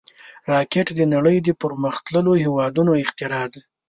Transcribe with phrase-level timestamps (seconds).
[0.51, 3.61] راکټ د نړۍ د پرمختللو هېوادونو اختراع ده